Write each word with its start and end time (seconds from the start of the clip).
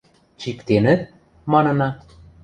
–Чиктенӹт?– 0.41 1.01
манына. 1.51 1.89